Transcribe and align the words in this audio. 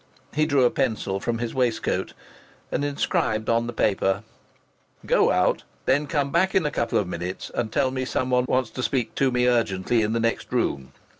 He 0.33 0.47
drew 0.47 0.63
a 0.65 0.71
pencil 0.71 1.19
from 1.19 1.37
his 1.37 1.53
waistcoat 1.53 2.13
and 2.71 2.83
inscribed 2.83 3.49
on 3.51 3.67
the 3.67 3.71
paper: 3.71 4.23
"Go 5.05 5.29
out, 5.29 5.57
and 5.61 5.61
then 5.85 6.07
come 6.07 6.31
back 6.31 6.55
in 6.55 6.65
a 6.65 6.71
couple 6.71 6.97
of 6.97 7.07
minutes 7.07 7.51
and 7.53 7.71
tell 7.71 7.91
me 7.91 8.03
someone 8.03 8.45
wants 8.47 8.71
to 8.71 8.81
speak 8.81 9.13
to 9.13 9.29
me 9.29 9.47
urgently 9.47 10.01
in 10.01 10.13
the 10.13 10.19
next 10.19 10.51
room." 10.51 10.91